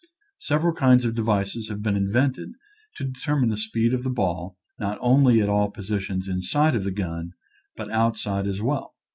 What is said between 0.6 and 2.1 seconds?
kinds of de vices have been